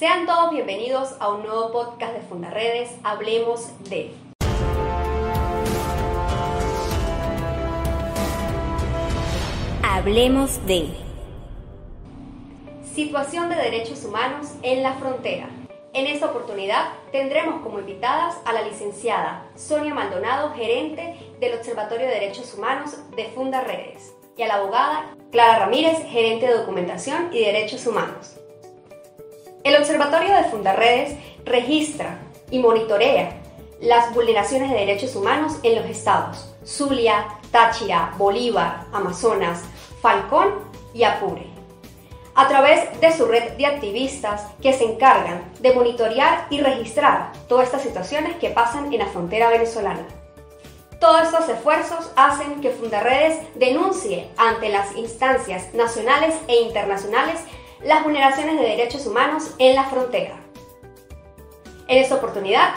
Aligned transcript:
Sean 0.00 0.24
todos 0.24 0.50
bienvenidos 0.50 1.14
a 1.20 1.28
un 1.28 1.42
nuevo 1.42 1.72
podcast 1.72 2.14
de 2.14 2.22
Fundaredes, 2.22 2.88
Hablemos 3.04 3.68
de. 3.90 4.10
Hablemos 9.82 10.66
de. 10.66 10.88
Situación 12.94 13.50
de 13.50 13.56
derechos 13.56 14.02
humanos 14.06 14.54
en 14.62 14.82
la 14.82 14.94
frontera. 14.94 15.50
En 15.92 16.06
esta 16.06 16.30
oportunidad 16.30 16.94
tendremos 17.12 17.60
como 17.60 17.78
invitadas 17.78 18.36
a 18.46 18.54
la 18.54 18.62
licenciada 18.62 19.50
Sonia 19.54 19.92
Maldonado, 19.92 20.54
gerente 20.54 21.14
del 21.40 21.58
Observatorio 21.58 22.06
de 22.06 22.14
Derechos 22.14 22.54
Humanos 22.54 22.96
de 23.16 23.26
Fundaredes, 23.34 24.14
y 24.34 24.40
a 24.44 24.48
la 24.48 24.54
abogada 24.54 25.14
Clara 25.30 25.58
Ramírez, 25.58 25.98
gerente 26.08 26.46
de 26.46 26.54
Documentación 26.54 27.28
y 27.34 27.40
Derechos 27.40 27.86
Humanos. 27.86 28.39
El 29.62 29.76
Observatorio 29.76 30.34
de 30.34 30.44
Fundaredes 30.44 31.18
registra 31.44 32.18
y 32.50 32.60
monitorea 32.60 33.36
las 33.78 34.14
vulneraciones 34.14 34.70
de 34.70 34.76
derechos 34.78 35.14
humanos 35.14 35.56
en 35.62 35.76
los 35.76 35.84
estados 35.84 36.54
Zulia, 36.64 37.26
Táchira, 37.50 38.14
Bolívar, 38.16 38.84
Amazonas, 38.92 39.62
Falcón 40.00 40.54
y 40.94 41.02
Apure, 41.02 41.46
a 42.34 42.48
través 42.48 42.98
de 43.00 43.12
su 43.12 43.26
red 43.26 43.52
de 43.58 43.66
activistas 43.66 44.46
que 44.62 44.72
se 44.72 44.84
encargan 44.84 45.52
de 45.60 45.74
monitorear 45.74 46.46
y 46.48 46.60
registrar 46.60 47.32
todas 47.46 47.66
estas 47.66 47.82
situaciones 47.82 48.36
que 48.36 48.50
pasan 48.50 48.90
en 48.90 48.98
la 48.98 49.06
frontera 49.06 49.50
venezolana. 49.50 50.06
Todos 51.00 51.24
estos 51.24 51.48
esfuerzos 51.50 52.10
hacen 52.16 52.62
que 52.62 52.70
Fundaredes 52.70 53.38
denuncie 53.56 54.30
ante 54.38 54.70
las 54.70 54.96
instancias 54.96 55.74
nacionales 55.74 56.34
e 56.48 56.62
internacionales 56.62 57.40
las 57.84 58.04
vulneraciones 58.04 58.58
de 58.58 58.66
derechos 58.66 59.06
humanos 59.06 59.54
en 59.58 59.74
la 59.74 59.84
frontera. 59.84 60.36
En 61.88 61.98
esta 61.98 62.16
oportunidad, 62.16 62.70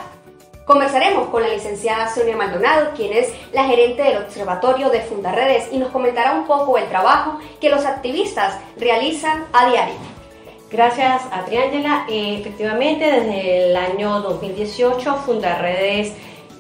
conversaremos 0.66 1.28
con 1.30 1.44
la 1.44 1.50
licenciada 1.50 2.14
Sonia 2.14 2.36
Maldonado, 2.36 2.92
quien 2.96 3.14
es 3.14 3.34
la 3.52 3.66
gerente 3.66 4.04
del 4.04 4.18
Observatorio 4.18 4.90
de 4.90 5.02
Fundaredes 5.02 5.70
y 5.72 5.78
nos 5.78 5.92
comentará 5.92 6.34
un 6.34 6.48
poco 6.48 6.78
el 6.78 6.88
trabajo 6.88 7.40
que 7.60 7.70
los 7.70 7.86
activistas 7.86 8.60
realizan 8.78 9.46
a 9.54 9.70
diario. 9.70 10.14
Gracias, 10.72 11.22
Adriángela. 11.32 12.08
Eh, 12.10 12.40
efectivamente, 12.40 13.06
desde 13.06 13.70
el 13.70 13.76
año 13.76 14.22
2018, 14.22 15.18
Fundaredes 15.18 16.14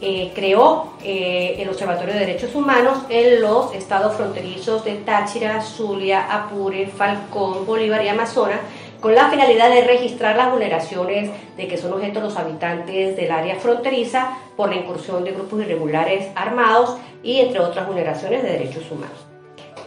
eh, 0.05 0.33
creó 0.35 0.95
eh, 1.01 1.55
el 1.59 1.69
Observatorio 1.69 2.13
de 2.13 2.19
Derechos 2.19 2.53
Humanos 2.55 2.97
en 3.07 3.39
los 3.39 3.73
estados 3.73 4.17
fronterizos 4.17 4.83
de 4.83 4.95
Táchira, 4.95 5.61
Zulia, 5.61 6.27
Apure, 6.29 6.87
Falcón, 6.87 7.65
Bolívar 7.65 8.03
y 8.03 8.09
Amazonas, 8.09 8.59
con 8.99 9.15
la 9.15 9.29
finalidad 9.29 9.69
de 9.69 9.85
registrar 9.85 10.35
las 10.35 10.51
vulneraciones 10.51 11.31
de 11.55 11.67
que 11.69 11.77
son 11.77 11.93
objeto 11.93 12.19
los 12.19 12.35
habitantes 12.35 13.15
del 13.15 13.31
área 13.31 13.55
fronteriza 13.55 14.37
por 14.57 14.67
la 14.67 14.75
incursión 14.75 15.23
de 15.23 15.31
grupos 15.31 15.61
irregulares 15.61 16.27
armados 16.35 16.97
y 17.23 17.39
entre 17.39 17.61
otras 17.61 17.87
vulneraciones 17.87 18.43
de 18.43 18.51
derechos 18.51 18.91
humanos. 18.91 19.25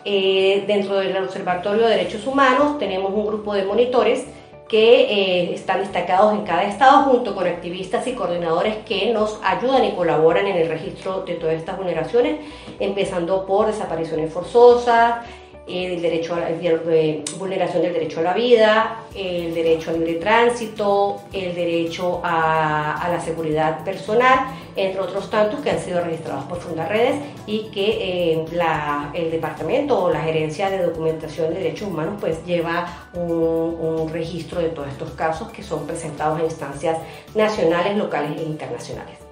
Eh, 0.06 0.64
dentro 0.66 0.96
del 0.96 1.14
Observatorio 1.24 1.82
de 1.82 1.96
Derechos 1.96 2.26
Humanos 2.26 2.78
tenemos 2.78 3.12
un 3.12 3.26
grupo 3.26 3.52
de 3.52 3.66
monitores 3.66 4.24
que 4.68 5.02
eh, 5.02 5.54
están 5.54 5.80
destacados 5.80 6.34
en 6.34 6.44
cada 6.44 6.64
estado 6.64 7.04
junto 7.04 7.34
con 7.34 7.46
activistas 7.46 8.06
y 8.06 8.14
coordinadores 8.14 8.76
que 8.84 9.12
nos 9.12 9.38
ayudan 9.44 9.84
y 9.84 9.92
colaboran 9.92 10.46
en 10.46 10.56
el 10.56 10.68
registro 10.68 11.22
de 11.22 11.34
todas 11.34 11.54
estas 11.54 11.76
vulneraciones, 11.76 12.40
empezando 12.80 13.46
por 13.46 13.66
desapariciones 13.66 14.32
forzosas, 14.32 15.24
el 15.66 16.00
derecho 16.00 16.34
a 16.34 16.40
la 16.40 16.48
vulneración 17.38 17.82
del 17.82 17.92
derecho 17.92 18.20
a 18.20 18.22
la 18.22 18.34
vida, 18.34 19.00
el 19.14 19.52
derecho 19.52 19.90
al 19.90 19.98
libre 19.98 20.14
tránsito, 20.14 21.22
el 21.32 21.54
derecho 21.54 22.20
a, 22.22 23.08
la 23.10 23.20
seguridad 23.20 23.84
personal, 23.84 24.46
entre 24.76 25.00
otros 25.00 25.28
tantos 25.30 25.60
que 25.60 25.70
han 25.70 25.80
sido 25.80 26.02
registrados 26.04 26.44
por 26.44 26.60
Fundaredes 26.60 27.16
y 27.46 27.64
que 27.70 28.32
eh, 28.32 28.46
el 29.14 29.30
departamento 29.30 30.04
o 30.04 30.10
la 30.10 30.20
gerencia 30.20 30.70
de 30.70 30.82
documentación 30.82 31.52
de 31.52 31.60
derechos 31.60 31.88
humanos 31.88 32.14
pues 32.20 32.44
lleva 32.44 33.08
un 33.14 34.08
registro 34.12 34.60
de 34.60 34.68
todos 34.68 34.88
estos 34.88 35.10
casos 35.12 35.50
que 35.50 35.62
son 35.62 35.86
presentados 35.86 36.38
en 36.38 36.46
instancias 36.46 36.98
nacionales, 37.34 37.96
locales 37.96 38.38
e 38.38 38.42
internacionales. 38.42 39.25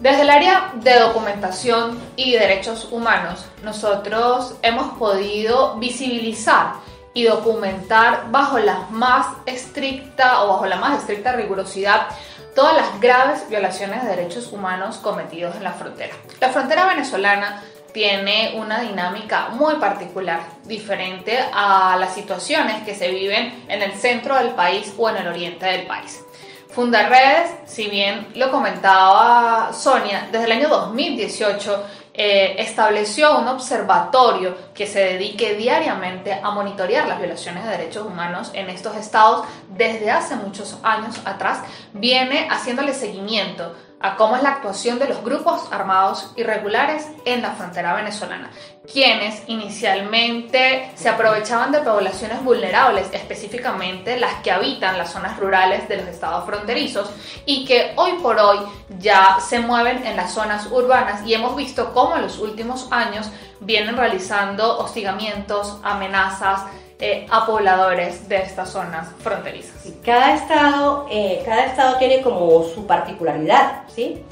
Desde 0.00 0.22
el 0.22 0.30
área 0.30 0.72
de 0.76 0.98
documentación 0.98 2.00
y 2.16 2.32
derechos 2.32 2.88
humanos, 2.90 3.44
nosotros 3.62 4.54
hemos 4.62 4.96
podido 4.96 5.76
visibilizar 5.76 6.72
y 7.12 7.24
documentar 7.24 8.30
bajo 8.30 8.58
la 8.58 8.86
más 8.88 9.26
estricta 9.44 10.42
o 10.42 10.48
bajo 10.48 10.64
la 10.64 10.76
más 10.76 11.00
estricta 11.00 11.32
rigurosidad 11.32 12.06
todas 12.54 12.74
las 12.74 12.98
graves 12.98 13.46
violaciones 13.50 14.02
de 14.02 14.16
derechos 14.16 14.50
humanos 14.52 14.96
cometidos 14.96 15.56
en 15.56 15.64
la 15.64 15.72
frontera. 15.72 16.14
La 16.40 16.48
frontera 16.48 16.86
venezolana 16.86 17.62
tiene 17.92 18.54
una 18.56 18.80
dinámica 18.80 19.48
muy 19.50 19.74
particular, 19.74 20.40
diferente 20.64 21.38
a 21.52 21.98
las 22.00 22.14
situaciones 22.14 22.84
que 22.84 22.94
se 22.94 23.10
viven 23.10 23.66
en 23.68 23.82
el 23.82 23.92
centro 23.92 24.36
del 24.36 24.54
país 24.54 24.94
o 24.96 25.10
en 25.10 25.18
el 25.18 25.28
oriente 25.28 25.66
del 25.66 25.86
país. 25.86 26.24
Fundaredes, 26.72 27.50
si 27.66 27.88
bien 27.88 28.28
lo 28.36 28.50
comentaba 28.50 29.72
Sonia, 29.72 30.28
desde 30.30 30.44
el 30.44 30.52
año 30.52 30.68
2018 30.68 31.84
eh, 32.14 32.56
estableció 32.58 33.38
un 33.38 33.48
observatorio 33.48 34.56
que 34.72 34.86
se 34.86 35.00
dedique 35.00 35.54
diariamente 35.54 36.32
a 36.32 36.50
monitorear 36.50 37.08
las 37.08 37.18
violaciones 37.18 37.64
de 37.64 37.70
derechos 37.70 38.06
humanos 38.06 38.50
en 38.54 38.70
estos 38.70 38.96
estados 38.96 39.46
desde 39.68 40.10
hace 40.10 40.36
muchos 40.36 40.78
años 40.82 41.20
atrás, 41.24 41.60
viene 41.92 42.46
haciéndole 42.50 42.94
seguimiento 42.94 43.74
a 44.00 44.16
cómo 44.16 44.36
es 44.36 44.42
la 44.42 44.52
actuación 44.52 44.98
de 44.98 45.08
los 45.08 45.22
grupos 45.22 45.68
armados 45.70 46.32
irregulares 46.36 47.06
en 47.26 47.42
la 47.42 47.52
frontera 47.52 47.94
venezolana, 47.94 48.50
quienes 48.90 49.42
inicialmente 49.46 50.90
se 50.94 51.10
aprovechaban 51.10 51.70
de 51.70 51.80
poblaciones 51.80 52.42
vulnerables, 52.42 53.08
específicamente 53.12 54.18
las 54.18 54.34
que 54.42 54.50
habitan 54.50 54.96
las 54.96 55.12
zonas 55.12 55.38
rurales 55.38 55.86
de 55.88 55.98
los 55.98 56.06
estados 56.06 56.46
fronterizos 56.46 57.10
y 57.44 57.66
que 57.66 57.92
hoy 57.96 58.12
por 58.22 58.38
hoy 58.38 58.58
ya 58.98 59.36
se 59.46 59.60
mueven 59.60 60.06
en 60.06 60.16
las 60.16 60.32
zonas 60.32 60.66
urbanas 60.70 61.26
y 61.26 61.34
hemos 61.34 61.54
visto 61.54 61.92
cómo 61.92 62.16
en 62.16 62.22
los 62.22 62.38
últimos 62.38 62.90
años 62.90 63.30
vienen 63.60 63.96
realizando 63.96 64.78
hostigamientos, 64.78 65.76
amenazas, 65.82 66.62
eh, 67.02 67.26
a 67.30 67.46
pobladores 67.46 68.28
de 68.28 68.36
estas 68.36 68.70
zonas 68.70 69.08
fronterizas. 69.22 69.89
Cada 70.04 70.34
estado, 70.34 71.06
eh, 71.10 71.42
cada 71.44 71.66
estado 71.66 71.98
tiene 71.98 72.22
como 72.22 72.62
su 72.64 72.86
particularidad, 72.86 73.82
¿sí? 73.88 74.22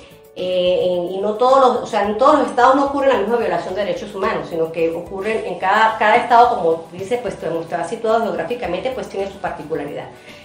Eh, 0.41 1.11
y 1.11 1.19
no 1.19 1.34
todos 1.34 1.61
los, 1.61 1.83
o 1.83 1.87
sea, 1.87 2.09
en 2.09 2.17
todos 2.17 2.39
los 2.39 2.49
estados 2.49 2.77
no 2.77 2.87
ocurre 2.87 3.09
la 3.09 3.19
misma 3.19 3.37
violación 3.39 3.75
de 3.75 3.84
derechos 3.84 4.15
humanos, 4.15 4.47
sino 4.49 4.71
que 4.71 4.89
ocurren 4.91 5.45
en 5.45 5.59
cada, 5.59 5.99
cada 5.99 6.15
estado, 6.15 6.56
como 6.56 6.84
dice, 6.93 7.19
pues 7.19 7.34
está 7.34 7.83
situado 7.83 8.23
geográficamente, 8.23 8.93
pues 8.93 9.09
tiene 9.09 9.29
su 9.29 9.39
particularidad. 9.39 10.05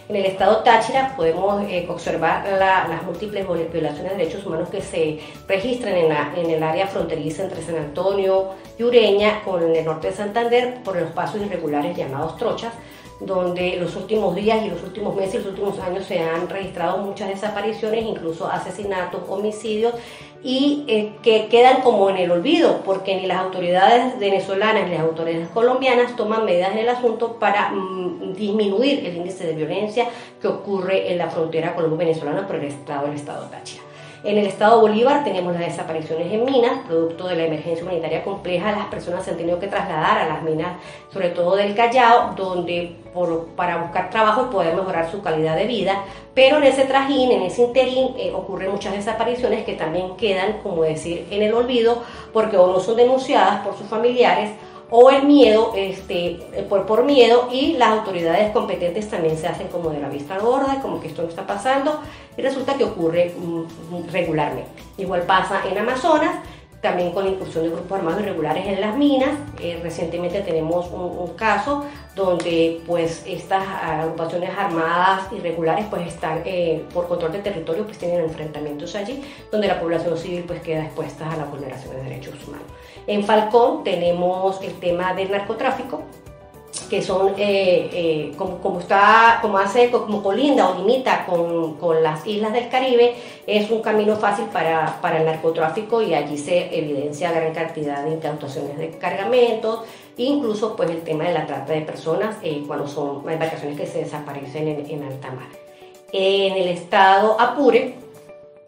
En 0.09 0.15
el 0.15 0.25
estado 0.25 0.63
Táchira 0.63 1.13
podemos 1.15 1.63
eh, 1.69 1.85
observar 1.87 2.43
las 2.57 3.03
múltiples 3.03 3.45
violaciones 3.71 4.11
de 4.11 4.17
derechos 4.17 4.45
humanos 4.45 4.69
que 4.69 4.81
se 4.81 5.19
registran 5.47 5.93
en, 5.93 6.11
en, 6.11 6.49
el 6.49 6.63
área 6.63 6.87
fronteriza 6.87 7.43
entre 7.43 7.61
San 7.61 7.77
Antonio 7.77 8.49
y 8.77 8.83
Ureña 8.83 9.43
con 9.45 9.61
el 9.61 9.85
norte 9.85 10.07
de 10.07 10.13
Santander 10.13 10.81
por 10.83 10.99
los 10.99 11.11
pasos 11.11 11.39
irregulares 11.39 11.95
llamados 11.95 12.35
trochas, 12.35 12.73
donde 13.19 13.77
los 13.77 13.95
últimos 13.95 14.35
días 14.35 14.65
y 14.65 14.69
los 14.69 14.83
últimos 14.83 15.15
meses 15.15 15.35
y 15.35 15.37
los 15.39 15.47
últimos 15.47 15.79
años 15.79 16.05
se 16.05 16.19
han 16.19 16.49
registrado 16.49 16.97
muchas 16.97 17.29
desapariciones, 17.29 18.05
incluso 18.05 18.47
asesinatos, 18.47 19.21
homicidios, 19.29 19.93
y 20.43 20.83
eh, 20.87 21.13
que 21.23 21.47
quedan 21.47 21.81
como 21.81 22.09
en 22.09 22.17
el 22.17 22.29
olvido, 22.29 22.81
porque 22.83 23.15
ni 23.15 23.27
las 23.27 23.39
autoridades 23.39 24.19
venezolanas 24.19 24.89
ni 24.89 24.91
las 24.91 25.01
autoridades 25.01 25.47
colombianas 25.49 26.15
toman 26.17 26.43
medidas 26.43 26.73
en 26.73 26.79
el 26.79 26.89
asunto 26.89 27.39
para 27.39 27.69
mm, 27.69 28.33
disminuir 28.33 29.05
el 29.05 29.15
índice 29.15 29.47
de 29.47 29.53
violencia 29.53 30.09
que 30.41 30.47
ocurre 30.49 31.11
en 31.11 31.17
la 31.17 31.29
frontera 31.29 31.73
colombo-venezolana 31.75 32.45
por 32.45 32.57
el 32.57 32.65
estado 32.65 33.07
del 33.07 33.15
estado 33.15 33.45
Táchira. 33.45 33.92
En 34.23 34.37
el 34.37 34.47
estado 34.47 34.79
Bolívar 34.79 35.25
tenemos 35.25 35.51
las 35.51 35.65
desapariciones 35.65 36.31
en 36.31 36.45
minas, 36.45 36.87
producto 36.87 37.27
de 37.27 37.35
la 37.35 37.43
emergencia 37.43 37.83
humanitaria 37.83 38.23
compleja, 38.23 38.71
las 38.71 38.85
personas 38.85 39.25
se 39.25 39.31
han 39.31 39.37
tenido 39.37 39.59
que 39.59 39.67
trasladar 39.67 40.17
a 40.17 40.27
las 40.29 40.43
minas, 40.43 40.77
sobre 41.11 41.29
todo 41.31 41.57
del 41.57 41.75
Callao, 41.75 42.33
donde 42.33 42.95
para 43.57 43.83
buscar 43.83 44.09
trabajo 44.09 44.47
y 44.47 44.53
poder 44.53 44.75
mejorar 44.75 45.11
su 45.11 45.21
calidad 45.21 45.57
de 45.57 45.67
vida, 45.67 46.05
pero 46.33 46.57
en 46.57 46.63
ese 46.63 46.85
trajín, 46.85 47.33
en 47.33 47.41
ese 47.41 47.63
interín, 47.63 48.15
eh, 48.17 48.31
ocurren 48.33 48.71
muchas 48.71 48.93
desapariciones 48.93 49.65
que 49.65 49.73
también 49.73 50.15
quedan, 50.15 50.59
como 50.63 50.83
decir, 50.83 51.27
en 51.29 51.43
el 51.43 51.53
olvido, 51.53 52.01
porque 52.31 52.55
o 52.55 52.67
no 52.67 52.79
son 52.79 52.95
denunciadas 52.95 53.59
por 53.59 53.77
sus 53.77 53.87
familiares, 53.87 54.51
o 54.95 55.09
el 55.09 55.23
miedo, 55.23 55.73
este, 55.75 56.39
por, 56.69 56.85
por 56.85 57.03
miedo, 57.03 57.49
y 57.51 57.73
las 57.77 57.89
autoridades 57.89 58.51
competentes 58.51 59.09
también 59.09 59.35
se 59.39 59.47
hacen 59.47 59.67
como 59.69 59.89
de 59.89 59.99
la 59.99 60.07
vista 60.07 60.37
gorda, 60.37 60.83
como 60.83 60.99
que 60.99 61.07
esto 61.07 61.23
no 61.23 61.29
está 61.29 61.47
pasando, 61.47 61.99
y 62.37 62.41
resulta 62.43 62.75
que 62.75 62.83
ocurre 62.83 63.33
mm, 63.35 64.11
regularmente. 64.11 64.83
Igual 64.99 65.23
pasa 65.23 65.61
en 65.67 65.79
Amazonas, 65.79 66.35
también 66.83 67.11
con 67.11 67.23
la 67.23 67.31
incursión 67.31 67.63
de 67.63 67.69
grupos 67.69 67.97
armados 67.97 68.21
irregulares 68.21 68.67
en 68.67 68.81
las 68.81 68.95
minas. 68.97 69.31
Eh, 69.59 69.79
recientemente 69.81 70.41
tenemos 70.41 70.91
un, 70.91 71.23
caso 71.37 71.85
donde 72.13 72.81
pues 72.85 73.23
estas 73.25 73.65
agrupaciones 73.67 74.51
armadas 74.55 75.31
irregulares 75.31 75.85
pues 75.89 76.07
están 76.07 76.41
eh, 76.45 76.85
por 76.93 77.07
control 77.07 77.31
del 77.31 77.41
territorio 77.41 77.85
pues 77.85 77.97
tienen 77.97 78.19
enfrentamientos 78.19 78.93
allí 78.95 79.23
donde 79.51 79.67
la 79.67 79.79
población 79.79 80.15
civil 80.17 80.43
pues 80.45 80.61
queda 80.61 80.83
expuesta 80.83 81.31
a 81.31 81.37
la 81.37 81.45
vulneración 81.45 81.95
de 81.95 82.03
derechos 82.03 82.35
humanos. 82.45 82.67
En 83.07 83.23
Falcón 83.23 83.83
tenemos 83.83 84.61
el 84.61 84.73
tema 84.73 85.13
del 85.13 85.31
narcotráfico 85.31 86.03
que 86.83 87.01
son 87.01 87.33
eh, 87.37 87.89
eh, 87.91 88.31
como, 88.37 88.59
como, 88.59 88.79
está, 88.79 89.39
como 89.41 89.57
hace, 89.57 89.89
como 89.91 90.21
colinda 90.21 90.69
o 90.69 90.77
limita 90.77 91.25
con, 91.25 91.75
con, 91.75 92.01
las 92.01 92.25
islas 92.25 92.53
del 92.53 92.69
Caribe, 92.69 93.15
es 93.47 93.69
un 93.71 93.81
camino 93.81 94.15
fácil 94.15 94.45
para, 94.45 94.99
para, 95.01 95.19
el 95.19 95.25
narcotráfico 95.25 96.01
y 96.01 96.13
allí 96.13 96.37
se 96.37 96.77
evidencia 96.77 97.31
gran 97.31 97.53
cantidad 97.53 98.03
de 98.03 98.15
incautaciones 98.15 98.77
de 98.77 98.91
cargamentos, 98.97 99.81
incluso 100.17 100.75
pues 100.75 100.89
el 100.89 101.01
tema 101.01 101.25
de 101.25 101.33
la 101.33 101.45
trata 101.45 101.73
de 101.73 101.81
personas 101.81 102.35
eh, 102.43 102.63
cuando 102.67 102.87
son 102.87 103.27
embarcaciones 103.29 103.77
que 103.79 103.87
se 103.87 103.99
desaparecen 103.99 104.67
en, 104.67 104.89
en 104.89 105.03
alta 105.03 105.31
mar. 105.31 105.47
En 106.11 106.53
el 106.53 106.67
estado 106.67 107.39
Apure, 107.39 108.02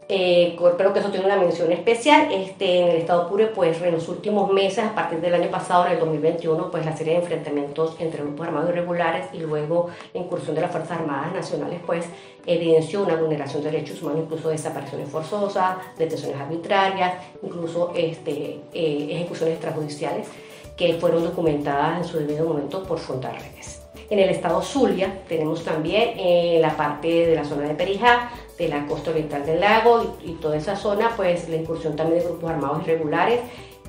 eh, 0.07 0.55
creo 0.77 0.93
que 0.93 0.99
eso 0.99 1.09
tiene 1.09 1.25
una 1.25 1.37
mención 1.37 1.71
especial. 1.71 2.31
Este, 2.31 2.81
en 2.81 2.89
el 2.89 2.97
estado 2.97 3.23
Apure, 3.23 3.47
pues 3.47 3.81
en 3.81 3.93
los 3.93 4.07
últimos 4.07 4.51
meses, 4.51 4.85
a 4.85 4.93
partir 4.93 5.19
del 5.19 5.33
año 5.33 5.49
pasado, 5.49 5.87
en 5.87 5.93
el 5.93 5.99
2021, 5.99 6.69
pues 6.69 6.85
la 6.85 6.95
serie 6.95 7.13
de 7.13 7.19
enfrentamientos 7.19 7.95
entre 7.99 8.21
grupos 8.21 8.47
armados 8.47 8.69
irregulares 8.69 9.27
y 9.33 9.39
luego 9.39 9.89
la 10.13 10.21
incursión 10.21 10.55
de 10.55 10.61
las 10.61 10.71
Fuerzas 10.71 10.99
Armadas 10.99 11.33
Nacionales, 11.33 11.79
pues 11.85 12.05
evidenció 12.45 13.03
una 13.03 13.15
vulneración 13.15 13.63
de 13.63 13.71
derechos 13.71 14.01
humanos, 14.03 14.21
incluso 14.25 14.49
desapariciones 14.49 15.09
forzosas, 15.09 15.77
detenciones 15.97 16.39
arbitrarias, 16.39 17.13
incluso 17.41 17.91
este, 17.95 18.59
eh, 18.73 19.07
ejecuciones 19.09 19.55
extrajudiciales 19.55 20.27
que 20.77 20.93
fueron 20.95 21.23
documentadas 21.23 21.97
en 21.97 22.03
su 22.03 22.19
debido 22.19 22.45
momento 22.45 22.83
por 22.83 22.99
Fontarredes. 22.99 23.81
En 24.09 24.19
el 24.19 24.29
estado 24.29 24.61
Zulia 24.61 25.21
tenemos 25.27 25.63
también 25.63 26.13
eh, 26.17 26.59
la 26.61 26.77
parte 26.77 27.25
de 27.25 27.35
la 27.35 27.43
zona 27.43 27.67
de 27.67 27.73
Perijá, 27.73 28.29
de 28.57 28.69
la 28.69 28.85
costa 28.85 29.11
oriental 29.11 29.45
del 29.45 29.59
lago 29.59 30.17
y, 30.23 30.33
toda 30.33 30.57
esa 30.57 30.75
zona, 30.75 31.11
pues 31.15 31.49
la 31.49 31.57
incursión 31.57 31.95
también 31.95 32.19
de 32.19 32.25
grupos 32.25 32.49
armados 32.49 32.83
irregulares, 32.83 33.41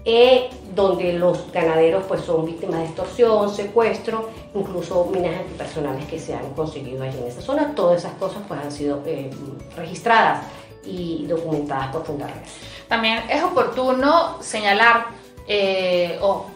eh, 0.05 0.49
donde 0.75 1.13
los 1.15 1.51
ganaderos 1.53 2.05
pues 2.07 2.21
son 2.23 2.47
víctimas 2.47 2.81
de 2.81 2.87
extorsión, 2.87 3.55
secuestro, 3.55 4.29
incluso 4.55 5.05
minas 5.13 5.37
antipersonales 5.41 6.07
que 6.07 6.19
se 6.19 6.35
han 6.35 6.53
conseguido 6.55 7.03
allí 7.03 7.19
en 7.19 7.27
esa 7.27 7.41
zona. 7.41 7.75
Todas 7.75 8.05
esas 8.05 8.15
cosas 8.15 8.43
pues 8.47 8.61
han 8.61 8.73
sido 8.73 9.03
eh, 9.07 9.31
registradas 9.77 10.45
y 10.85 11.27
documentadas 11.27 11.89
por 11.89 12.05
Fundarredes. 12.05 12.51
También 12.89 13.25
es 13.29 13.43
oportuno 13.43 14.41
señalar 14.41 15.07
o 16.21 16.47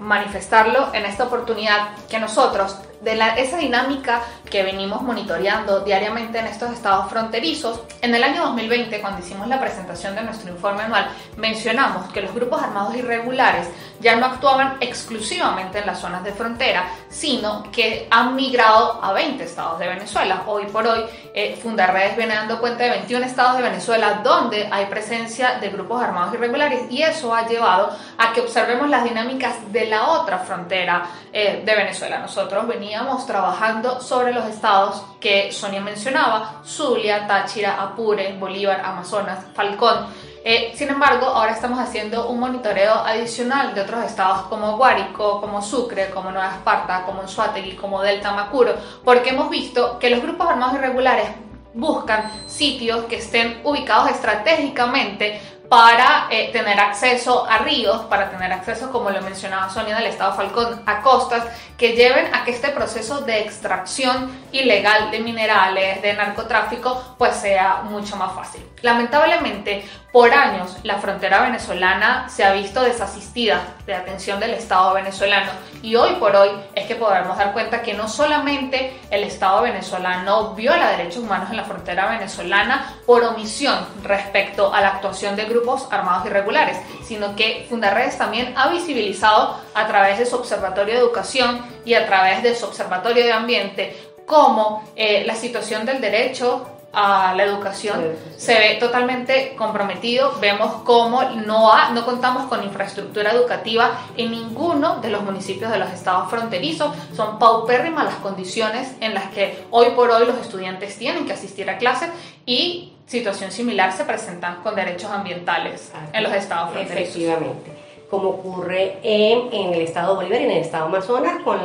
manifestarlo 0.00 0.88
en 0.94 1.04
esta 1.04 1.24
oportunidad 1.24 1.90
que 2.08 2.18
nosotros, 2.18 2.76
de 3.02 3.14
la, 3.16 3.36
esa 3.36 3.58
dinámica 3.58 4.22
que 4.50 4.62
venimos 4.62 5.02
monitoreando 5.02 5.80
diariamente 5.80 6.38
en 6.38 6.46
estos 6.46 6.72
estados 6.72 7.08
fronterizos, 7.08 7.80
en 8.02 8.14
el 8.14 8.22
año 8.24 8.44
2020, 8.46 9.00
cuando 9.00 9.20
hicimos 9.20 9.46
la 9.48 9.60
presentación 9.60 10.14
de 10.16 10.22
nuestro 10.22 10.50
informe 10.50 10.82
anual, 10.82 11.08
mencionamos 11.36 12.12
que 12.12 12.20
los 12.20 12.34
grupos 12.34 12.62
armados 12.62 12.96
irregulares 12.96 13.68
ya 14.00 14.16
no 14.16 14.26
actuaban 14.26 14.76
exclusivamente 14.80 15.78
en 15.78 15.86
las 15.86 16.00
zonas 16.00 16.24
de 16.24 16.32
frontera, 16.32 16.90
sino 17.08 17.64
que 17.70 18.08
han 18.10 18.34
migrado 18.34 19.02
a 19.02 19.12
20 19.12 19.44
estados 19.44 19.78
de 19.78 19.88
Venezuela. 19.88 20.42
Hoy 20.46 20.66
por 20.66 20.86
hoy, 20.86 21.04
eh, 21.34 21.58
Fundarredes 21.62 22.16
viene 22.16 22.34
dando 22.34 22.58
cuenta 22.58 22.84
de 22.84 22.90
21 22.90 23.24
estados 23.26 23.58
de 23.58 23.62
Venezuela 23.62 24.20
donde 24.24 24.68
hay 24.70 24.86
presencia 24.86 25.58
de 25.60 25.68
grupos 25.68 26.02
armados 26.02 26.34
irregulares 26.34 26.90
y 26.90 27.02
eso 27.02 27.34
ha 27.34 27.46
llevado 27.46 27.90
a 28.18 28.32
que 28.32 28.40
observemos 28.40 28.88
las 28.88 29.04
dinámicas 29.04 29.70
de 29.70 29.86
la 29.86 30.08
otra 30.08 30.38
frontera 30.38 31.06
eh, 31.32 31.62
de 31.64 31.76
Venezuela. 31.76 32.18
Nosotros 32.18 32.66
veníamos 32.66 33.26
trabajando 33.26 34.00
sobre 34.00 34.32
los 34.32 34.39
estados 34.46 35.02
que 35.20 35.52
Sonia 35.52 35.80
mencionaba, 35.80 36.62
Zulia, 36.64 37.26
Táchira, 37.26 37.80
Apure, 37.82 38.36
Bolívar, 38.38 38.80
Amazonas, 38.84 39.44
Falcón, 39.54 40.06
eh, 40.42 40.72
sin 40.74 40.88
embargo, 40.88 41.26
ahora 41.26 41.52
estamos 41.52 41.78
haciendo 41.78 42.30
un 42.30 42.40
monitoreo 42.40 42.94
adicional 42.94 43.74
de 43.74 43.82
otros 43.82 44.02
estados 44.04 44.42
como 44.48 44.78
Guárico, 44.78 45.38
como 45.38 45.60
Sucre, 45.60 46.08
como 46.08 46.30
Nueva 46.30 46.52
Esparta, 46.52 47.02
como 47.04 47.20
Anzuategui, 47.20 47.76
como 47.76 48.00
Delta 48.00 48.32
Macuro, 48.32 48.74
porque 49.04 49.30
hemos 49.30 49.50
visto 49.50 49.98
que 49.98 50.08
los 50.08 50.22
grupos 50.22 50.48
armados 50.48 50.76
irregulares 50.76 51.28
buscan 51.74 52.30
sitios 52.46 53.04
que 53.04 53.16
estén 53.16 53.60
ubicados 53.64 54.10
estratégicamente 54.10 55.40
para 55.70 56.26
eh, 56.32 56.50
tener 56.52 56.80
acceso 56.80 57.46
a 57.48 57.58
ríos, 57.58 58.00
para 58.06 58.28
tener 58.28 58.52
acceso, 58.52 58.90
como 58.90 59.08
lo 59.10 59.22
mencionaba 59.22 59.70
Sonia 59.70 59.94
del 59.94 60.08
Estado 60.08 60.34
Falcón, 60.34 60.82
a 60.84 61.00
costas 61.00 61.44
que 61.78 61.92
lleven 61.92 62.34
a 62.34 62.44
que 62.44 62.50
este 62.50 62.70
proceso 62.70 63.20
de 63.20 63.38
extracción 63.38 64.36
ilegal 64.50 65.12
de 65.12 65.20
minerales, 65.20 66.02
de 66.02 66.12
narcotráfico, 66.14 67.14
pues 67.16 67.36
sea 67.36 67.82
mucho 67.84 68.16
más 68.16 68.32
fácil. 68.32 68.69
Lamentablemente, 68.82 69.84
por 70.12 70.32
años 70.32 70.76
la 70.82 70.98
frontera 70.98 71.42
venezolana 71.42 72.28
se 72.28 72.44
ha 72.44 72.52
visto 72.52 72.82
desasistida 72.82 73.62
de 73.86 73.94
atención 73.94 74.40
del 74.40 74.54
Estado 74.54 74.94
venezolano. 74.94 75.50
Y 75.82 75.94
hoy 75.96 76.14
por 76.14 76.34
hoy 76.34 76.50
es 76.74 76.86
que 76.86 76.96
podemos 76.96 77.36
dar 77.38 77.52
cuenta 77.52 77.82
que 77.82 77.94
no 77.94 78.08
solamente 78.08 78.98
el 79.10 79.22
Estado 79.24 79.62
venezolano 79.62 80.54
viola 80.54 80.90
derechos 80.90 81.22
humanos 81.22 81.50
en 81.50 81.58
la 81.58 81.64
frontera 81.64 82.10
venezolana 82.10 82.94
por 83.06 83.22
omisión 83.22 83.86
respecto 84.02 84.74
a 84.74 84.80
la 84.80 84.88
actuación 84.88 85.36
de 85.36 85.44
grupos 85.44 85.86
armados 85.90 86.26
irregulares, 86.26 86.78
sino 87.04 87.36
que 87.36 87.66
Fundarredes 87.68 88.18
también 88.18 88.54
ha 88.56 88.68
visibilizado 88.68 89.60
a 89.74 89.86
través 89.86 90.18
de 90.18 90.26
su 90.26 90.36
Observatorio 90.36 90.94
de 90.94 91.00
Educación 91.00 91.64
y 91.84 91.94
a 91.94 92.06
través 92.06 92.42
de 92.42 92.54
su 92.54 92.66
Observatorio 92.66 93.24
de 93.24 93.32
Ambiente 93.32 93.96
cómo 94.26 94.88
eh, 94.96 95.24
la 95.26 95.34
situación 95.34 95.84
del 95.84 96.00
derecho 96.00 96.79
a 96.92 97.34
la 97.36 97.44
educación 97.44 98.00
se 98.36 98.54
ve 98.58 98.76
totalmente 98.80 99.54
comprometido. 99.56 100.34
Vemos 100.40 100.82
cómo 100.84 101.22
no, 101.22 101.90
no 101.92 102.04
contamos 102.04 102.48
con 102.48 102.64
infraestructura 102.64 103.32
educativa 103.32 103.92
en 104.16 104.32
ninguno 104.32 105.00
de 105.00 105.10
los 105.10 105.22
municipios 105.22 105.70
de 105.70 105.78
los 105.78 105.90
estados 105.90 106.28
fronterizos. 106.30 106.94
Son 107.14 107.38
paupérrimas 107.38 108.04
las 108.04 108.16
condiciones 108.16 108.92
en 109.00 109.14
las 109.14 109.30
que 109.30 109.64
hoy 109.70 109.90
por 109.90 110.10
hoy 110.10 110.26
los 110.26 110.38
estudiantes 110.38 110.98
tienen 110.98 111.26
que 111.26 111.32
asistir 111.32 111.70
a 111.70 111.78
clases 111.78 112.10
y 112.44 112.92
situación 113.06 113.50
similar 113.50 113.92
se 113.92 114.04
presentan 114.04 114.62
con 114.62 114.74
derechos 114.74 115.10
ambientales 115.10 115.92
en 116.12 116.22
los 116.22 116.32
estados 116.32 116.72
fronterizos. 116.72 117.16
Efectivamente 117.16 117.80
como 118.10 118.30
ocurre 118.30 118.98
en, 119.04 119.52
en, 119.52 119.72
el 119.72 119.82
estado 119.82 120.08
de 120.08 120.16
Bolívar 120.16 120.40
y 120.40 120.44
en 120.44 120.50
el 120.50 120.58
estado 120.58 120.86
Amazonas 120.86 121.44
con 121.44 121.60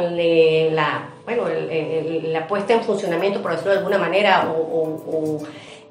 la 0.75 1.14
bueno, 1.25 1.45
la 1.49 2.47
puesta 2.47 2.73
en 2.73 2.83
funcionamiento, 2.83 3.41
por 3.41 3.51
decirlo 3.51 3.71
de 3.71 3.79
alguna 3.79 3.97
manera, 3.97 4.53
o, 4.53 5.39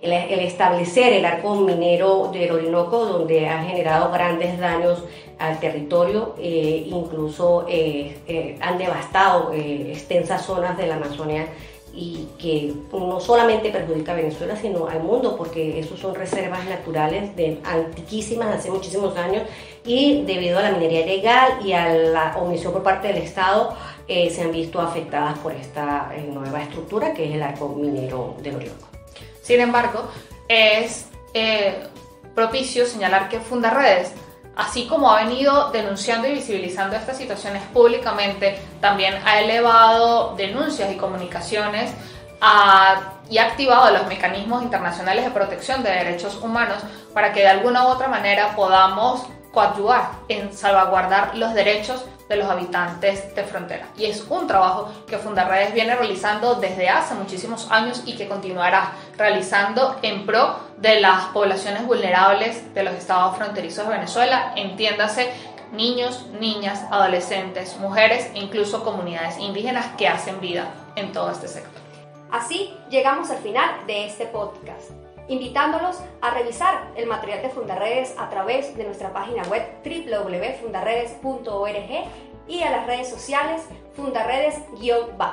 el, 0.01 0.13
establecer 0.41 1.13
el 1.13 1.25
arco 1.25 1.57
minero 1.57 2.31
del 2.33 2.53
Orinoco, 2.53 3.05
donde 3.05 3.49
ha 3.49 3.65
generado 3.65 4.13
grandes 4.13 4.59
daños 4.59 5.03
al 5.39 5.59
territorio, 5.59 6.35
eh, 6.39 6.85
incluso 6.87 7.67
eh, 7.69 8.19
eh, 8.29 8.57
han 8.61 8.79
devastado 8.79 9.53
extensas 9.53 10.45
zonas 10.45 10.77
de 10.77 10.87
la 10.87 10.97
Amazonia 10.97 11.49
y 11.97 12.27
que 12.39 12.73
no 12.93 13.21
solamente 13.21 13.71
perjudica 13.71 14.13
a 14.13 14.17
Venezuela, 14.17 14.57
sino 14.57 14.89
al 14.89 15.03
mundo, 15.03 15.37
porque 15.37 15.79
esos 15.79 15.99
son 16.01 16.15
reservas 16.15 16.65
naturales 16.67 17.35
de 17.37 17.61
antiquísimas, 17.65 18.57
hace 18.57 18.71
muchísimos 18.71 19.17
años, 19.17 19.45
y 19.87 20.23
debido 20.23 20.59
a 20.59 20.63
la 20.63 20.73
minería 20.73 21.03
ilegal 21.03 21.65
y 21.65 21.73
a 21.73 21.95
la 21.95 22.37
omisión 22.37 22.73
por 22.73 22.83
parte 22.83 23.09
del 23.09 23.19
Estado, 23.19 23.75
eh, 24.07 24.31
se 24.31 24.43
han 24.43 24.53
visto 24.53 24.81
afectadas 24.81 25.39
por 25.39 25.53
esta 25.53 26.11
eh, 26.15 26.29
nueva 26.31 26.63
estructura 26.63 27.15
que 27.15 27.29
es 27.29 27.35
el 27.35 27.43
arco 27.43 27.69
minero 27.69 28.37
del 28.41 28.57
Orinoco. 28.57 28.87
Sin 29.41 29.61
embargo, 29.61 30.09
es 30.47 31.07
eh, 31.33 31.87
propicio 32.35 32.85
señalar 32.85 33.29
que 33.29 33.41
Fundarredes, 33.41 34.13
así 34.57 34.87
como 34.87 35.11
ha 35.11 35.25
venido 35.25 35.71
denunciando 35.71 36.29
y 36.29 36.33
visibilizando 36.33 36.97
estas 36.97 37.17
situaciones 37.17 37.63
públicamente, 37.73 38.59
también 38.81 39.15
ha 39.25 39.41
elevado 39.41 40.35
denuncias 40.37 40.93
y 40.93 40.97
comunicaciones 40.97 41.91
y 43.31 43.39
ha 43.39 43.47
activado 43.47 43.91
los 43.91 44.07
mecanismos 44.07 44.63
internacionales 44.63 45.25
de 45.25 45.31
protección 45.31 45.83
de 45.83 45.91
derechos 45.91 46.39
humanos 46.43 46.77
para 47.15 47.33
que 47.33 47.41
de 47.41 47.49
alguna 47.49 47.87
u 47.87 47.89
otra 47.89 48.09
manera 48.09 48.55
podamos 48.55 49.27
coadyuvar 49.55 50.11
en 50.29 50.53
salvaguardar 50.53 51.37
los 51.37 51.55
derechos 51.55 52.05
de 52.29 52.37
los 52.37 52.49
habitantes 52.49 53.35
de 53.35 53.45
frontera. 53.45 53.89
Y 53.97 54.07
es 54.07 54.25
un 54.29 54.47
trabajo 54.47 54.91
que 55.07 55.19
Fundarredes 55.19 55.75
viene 55.75 55.95
realizando 55.95 56.55
desde 56.57 56.89
hace 56.89 57.15
muchísimos 57.15 57.71
años 57.71 58.03
y 58.07 58.17
que 58.17 58.29
continuará 58.29 58.93
realizando 59.17 59.99
en 60.03 60.27
pro 60.27 60.57
de 60.79 61.01
las 61.01 61.27
poblaciones 61.27 61.87
vulnerables 61.87 62.75
de 62.75 62.83
los 62.83 62.95
estados 62.95 63.37
fronterizos 63.37 63.87
de 63.87 63.95
Venezuela, 63.95 64.53
entiéndase 64.57 65.33
niños, 65.73 66.27
niñas, 66.41 66.85
adolescentes, 66.91 67.77
mujeres 67.79 68.31
e 68.35 68.39
incluso 68.39 68.85
comunidades 68.85 69.39
indígenas 69.39 69.87
que 69.99 70.09
hacen 70.09 70.41
vida 70.41 70.69
en 70.97 71.13
todo 71.13 71.31
este 71.31 71.49
sector. 71.49 71.83
Así 72.31 72.75
llegamos 72.91 73.31
al 73.31 73.39
final 73.39 73.87
de 73.87 74.07
este 74.07 74.27
podcast. 74.27 75.04
Invitándolos 75.29 76.01
a 76.21 76.31
revisar 76.31 76.91
el 76.97 77.07
material 77.07 77.43
de 77.43 77.51
Fundaredes 77.51 78.17
a 78.19 78.29
través 78.31 78.77
de 78.77 78.83
nuestra 78.85 79.13
página 79.13 79.45
web 79.45 79.63
www.fundaredes.org 79.85 82.05
y 82.47 82.63
a 82.63 82.71
las 82.71 82.87
redes 82.87 83.09
sociales 83.09 83.63
fundaredes-bajo. 83.97 85.17